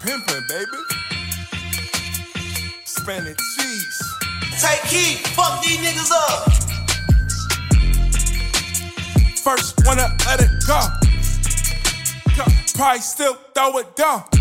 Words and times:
pimpin', 0.00 0.48
baby. 0.48 0.78
Spanish 2.84 3.36
cheese. 3.56 4.02
Tay 4.60 4.78
Keith, 4.88 5.26
fuck 5.28 5.62
these 5.62 5.78
niggas 5.78 6.10
up. 6.10 6.52
First, 9.44 9.80
wanna 9.86 10.08
let 10.26 10.40
it 10.40 10.50
go. 10.66 10.80
go. 12.36 12.44
Probably 12.74 13.00
still 13.00 13.34
throw 13.54 13.78
it 13.78 13.94
down. 13.96 14.39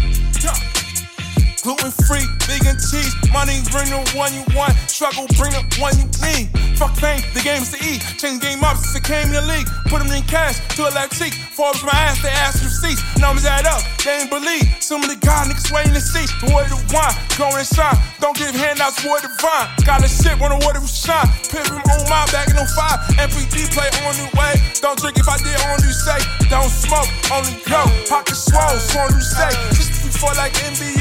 Gluten 1.60 1.91
free, 2.07 2.23
vegan 2.48 2.80
cheese. 2.80 3.12
Money 3.36 3.59
bring 3.68 3.91
the 3.91 4.00
one 4.16 4.32
you 4.32 4.44
want. 4.55 4.71
Struggle 4.88 5.28
bring 5.36 5.52
the 5.52 5.59
one 5.76 5.91
you 6.00 6.08
need. 6.23 6.48
Fuck 6.80 6.96
fame, 6.96 7.20
the 7.36 7.44
game's 7.44 7.76
to 7.76 7.80
eat. 7.84 8.00
Change 8.16 8.39
game 8.39 8.64
up 8.64 8.80
since 8.80 8.96
I 8.96 9.04
came 9.04 9.28
in 9.28 9.36
the 9.36 9.44
league. 9.44 9.68
Put 9.91 10.00
them 10.00 10.08
in 10.16 10.23
cash 10.23 10.55
to 10.80 10.88
a 10.88 10.91
left 10.95 11.20
cheek. 11.20 11.36
Forbes 11.52 11.84
my 11.84 11.91
ass, 11.91 12.23
they 12.23 12.31
ask 12.31 12.64
receipts. 12.64 13.03
Numbers 13.20 13.44
add 13.44 13.67
up, 13.67 13.84
they 14.08 14.23
ain't 14.23 14.31
believe. 14.31 14.64
Some 14.80 15.03
of 15.03 15.12
the 15.12 15.20
God 15.20 15.52
niggas 15.52 15.67
waiting 15.67 15.91
to 15.91 16.00
see. 16.00 16.23
The 16.40 16.48
way 16.55 16.64
the 16.72 16.80
wine, 16.95 17.12
go 17.36 17.52
and 17.52 17.67
shine. 17.67 18.00
Don't 18.23 18.39
give 18.39 18.55
handouts, 18.55 19.03
boy 19.03 19.20
divine. 19.20 19.67
Got 19.84 20.00
a 20.00 20.08
shit, 20.08 20.39
wanna 20.39 20.64
water 20.64 20.80
shine. 20.88 21.28
Pimp 21.52 21.67
him 21.67 21.84
on 21.91 22.00
my 22.08 22.23
back 22.31 22.48
in 22.48 22.55
05. 22.55 23.20
MPD 23.20 23.67
play 23.76 23.91
on 24.08 24.16
the 24.16 24.31
way. 24.39 24.55
Don't 24.80 24.95
drink 24.95 25.20
if 25.20 25.28
I 25.28 25.36
did 25.44 25.59
on 25.67 25.84
you 25.84 25.91
say. 25.91 26.23
Don't 26.48 26.72
smoke, 26.72 27.12
only 27.36 27.59
go. 27.67 27.84
Pocket 28.08 28.39
swole, 28.39 28.80
sworn 28.80 29.12
you 29.12 29.20
say. 29.20 29.52
Just 29.76 29.91
before 30.08 30.31
like 30.39 30.55
NBA. 30.64 30.98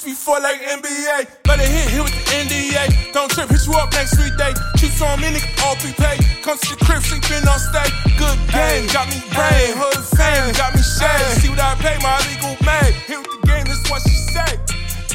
Six 0.00 0.16
feet 0.16 0.24
four 0.24 0.40
like 0.40 0.60
NBA. 0.62 1.28
Let 1.44 1.60
it 1.60 1.68
hit, 1.68 1.90
hit 1.92 2.02
with 2.02 2.16
the 2.16 2.32
NDA. 2.32 3.12
Don't 3.12 3.30
trip, 3.30 3.50
hit 3.50 3.66
you 3.66 3.74
up 3.74 3.92
next 3.92 4.16
weekday. 4.16 4.52
Cheats 4.78 5.02
on 5.02 5.20
me, 5.20 5.28
nigga, 5.28 5.64
all 5.64 5.76
prepay. 5.76 6.16
Come 6.40 6.56
to 6.56 6.68
the 6.72 6.84
crib, 6.84 7.02
sleeping 7.02 7.44
on 7.44 7.60
stay. 7.60 7.84
Good 8.16 8.38
game, 8.48 8.88
got 8.96 9.08
me 9.12 9.20
brain. 9.36 9.76
Hood 9.76 10.00
fame, 10.16 10.56
got 10.56 10.72
me 10.72 10.80
shade. 10.80 11.44
See 11.44 11.50
what 11.50 11.60
I 11.60 11.74
pay, 11.76 12.00
my 12.00 12.16
legal 12.32 12.56
man. 12.64 12.92
Hit 13.04 13.18
with 13.18 13.28
the 13.28 13.46
game, 13.46 13.66
that's 13.68 13.84
what 13.90 14.00
she 14.00 14.16
say. 14.16 14.56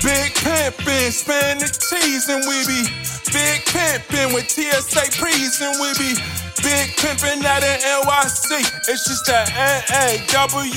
Big 0.05 0.29
pimpin', 0.37 1.09
spin 1.09 1.57
the 1.57 1.65
cheese, 1.65 2.29
and 2.29 2.45
we 2.45 2.61
be 2.69 2.85
big 3.31 3.61
pimpin' 3.65 4.33
with 4.33 4.49
TSA 4.49 5.11
prees, 5.17 5.61
and 5.61 5.79
we 5.79 5.93
be 5.97 6.15
big 6.61 6.89
pimpin' 6.97 7.43
out 7.45 7.63
in 7.63 7.79
NYC. 7.79 8.59
It's 8.89 9.07
just 9.07 9.25
that 9.27 9.49
N-A-W-W-G. 9.55 10.75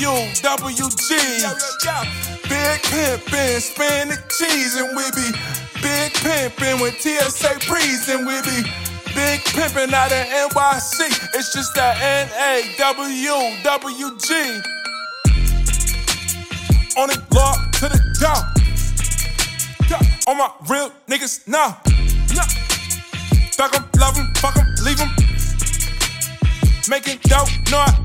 Big 2.49 2.81
pimpin', 2.89 3.59
spin 3.59 4.09
the 4.09 4.17
cheese, 4.37 4.75
and 4.75 4.95
we 4.95 5.03
be 5.11 5.31
big 5.81 6.13
pimpin' 6.23 6.81
with 6.81 6.99
TSA 7.01 7.59
prees, 7.67 8.07
and 8.09 8.25
we 8.25 8.41
be 8.41 8.63
big 9.13 9.41
pimpin' 9.51 9.91
out 9.93 10.11
in 10.11 10.25
NYC. 10.27 11.09
It's 11.35 11.53
just 11.53 11.73
that 11.75 11.99
N-A-W-W-G. 12.01 13.13
On 16.97 17.07
the 17.07 17.17
block 17.29 17.71
to 17.73 17.87
the 17.89 17.99
top. 18.19 18.45
On 20.27 20.37
my 20.37 20.51
real 20.69 20.91
niggas, 21.07 21.47
nah. 21.47 21.73
nah. 21.87 21.98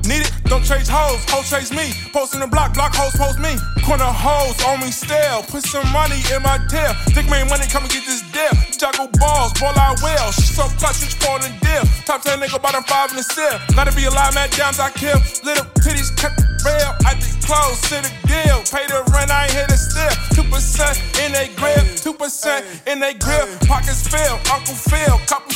Need 0.07 0.21
it. 0.21 0.31
Don't 0.45 0.63
chase 0.63 0.87
hoes, 0.87 1.21
hoes 1.29 1.49
chase 1.49 1.71
me. 1.71 1.93
Posting 2.13 2.39
the 2.39 2.47
block, 2.47 2.73
block 2.73 2.93
hoes 2.93 3.15
post 3.17 3.39
me. 3.39 3.57
Corner 3.85 4.09
hoes 4.09 4.57
on 4.65 4.79
me 4.79 4.89
still. 4.91 5.41
Put 5.49 5.63
some 5.65 5.85
money 5.91 6.21
in 6.33 6.41
my 6.41 6.57
tail. 6.69 6.93
Dick 7.13 7.29
made 7.29 7.49
money, 7.49 7.65
come 7.67 7.83
and 7.83 7.91
get 7.91 8.05
this 8.05 8.21
deal. 8.29 8.53
Juggle 8.77 9.09
balls, 9.17 9.53
ball 9.59 9.73
I 9.75 9.95
will. 10.01 10.29
She 10.31 10.53
so 10.53 10.69
clutch, 10.77 11.01
she 11.01 11.09
falling 11.17 11.53
deal. 11.61 11.83
Top 12.05 12.21
10 12.21 12.39
nigga, 12.39 12.61
bottom 12.61 12.83
5 12.83 13.11
in 13.11 13.17
the 13.17 13.23
cell. 13.23 13.59
Gotta 13.73 13.93
be 13.95 14.05
alive, 14.05 14.33
mad 14.35 14.51
downs 14.51 14.79
I 14.79 14.89
kill. 14.91 15.17
Little 15.43 15.65
titties 15.81 16.13
kept 16.15 16.39
it 16.39 16.49
real. 16.65 16.91
I 17.05 17.17
did 17.17 17.35
close 17.45 17.81
to 17.89 18.01
the 18.01 18.11
deal. 18.29 18.61
Pay 18.69 18.85
the 18.87 19.01
rent, 19.13 19.31
I 19.31 19.45
ain't 19.45 19.53
hit 19.53 19.71
it 19.71 19.81
still. 19.81 20.13
2% 20.37 21.25
in 21.25 21.31
they 21.31 21.49
grip, 21.55 21.85
2% 22.01 22.87
in 22.87 22.99
they 22.99 23.13
grip. 23.13 23.47
Pockets 23.65 24.07
fill, 24.07 24.37
Uncle 24.53 24.75
Phil, 24.75 25.17
couple 25.25 25.54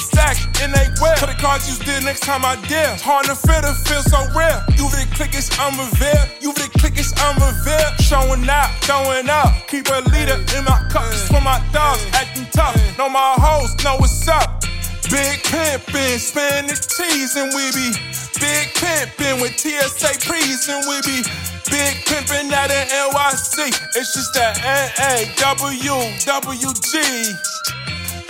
cards 1.49 1.65
you 1.65 1.77
did 1.83 2.03
next 2.03 2.21
time 2.21 2.45
I 2.45 2.55
deal. 2.69 2.93
Hard 3.01 3.25
to 3.25 3.33
feel 3.33 3.61
to 3.65 3.73
feel 3.73 4.03
so 4.05 4.21
real. 4.37 4.61
You 4.77 4.85
the 4.93 5.01
clickest, 5.17 5.57
I'm 5.57 5.73
revealed. 5.81 6.29
You 6.41 6.53
the 6.53 6.69
clickest, 6.77 7.17
I'm 7.17 7.33
revealed. 7.41 7.97
Showing 8.05 8.45
out, 8.45 8.69
throwing 8.85 9.29
up. 9.29 9.65
Keep 9.67 9.89
a 9.89 10.05
leader 10.13 10.37
in 10.53 10.63
my 10.69 10.77
cup. 10.93 11.09
Just 11.09 11.33
for 11.33 11.41
my 11.41 11.57
dogs, 11.73 12.05
acting 12.13 12.45
tough. 12.53 12.77
Know 12.99 13.09
my 13.09 13.33
hoes, 13.41 13.73
know 13.83 13.97
what's 13.97 14.27
up. 14.27 14.61
Big 15.09 15.41
pimpin', 15.49 16.21
spin 16.21 16.69
the 16.69 16.77
cheese, 16.77 17.33
and 17.33 17.49
we 17.57 17.65
be 17.73 17.97
big 18.37 18.69
pimpin' 18.77 19.41
with 19.41 19.57
TSA 19.57 20.21
prees, 20.21 20.69
and 20.69 20.85
we 20.85 21.01
be 21.01 21.25
big 21.65 21.97
pimpin' 22.05 22.53
out 22.53 22.69
in 22.69 22.85
NYC. 22.93 23.73
It's 23.97 24.13
just 24.13 24.37
that 24.37 24.61
N-A-W-W-G. 24.61 25.89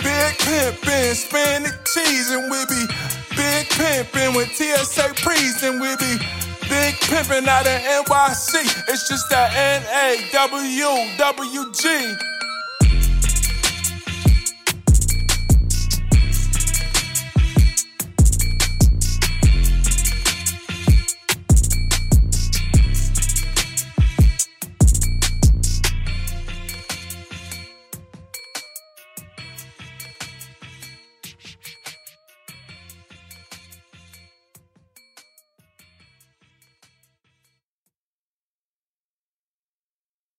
Big 0.02 0.34
pimpin', 0.38 1.14
spin 1.14 1.62
the 1.64 1.72
cheese, 1.84 2.30
and 2.30 2.50
we 2.50 2.64
be 2.66 2.86
big 3.36 3.66
pimpin' 3.68 4.34
with 4.34 4.48
TSA 4.54 5.14
prees, 5.22 5.62
and 5.62 5.80
we 5.80 5.94
be 5.96 6.18
big 6.68 6.94
pimpin' 7.06 7.46
out 7.46 7.66
of 7.66 7.80
NYC. 8.06 8.64
It's 8.88 9.08
just 9.08 9.28
that 9.30 9.52
N-A-W-W-G. 9.54 10.80